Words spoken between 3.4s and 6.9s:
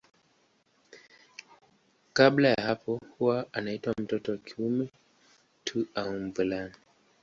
anaitwa mtoto wa kiume tu au mvulana.